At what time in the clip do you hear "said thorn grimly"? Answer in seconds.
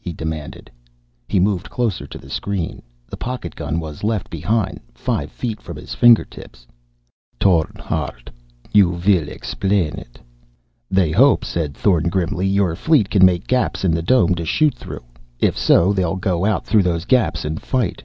11.44-12.48